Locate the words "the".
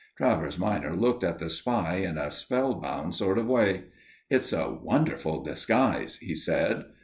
1.37-1.47